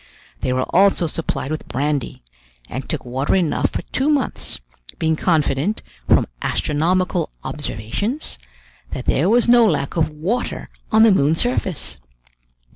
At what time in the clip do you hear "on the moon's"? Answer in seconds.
10.91-11.39